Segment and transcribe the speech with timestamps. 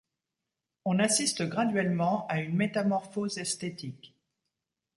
[0.83, 4.17] On assiste graduellement à une métamorphose esthétique.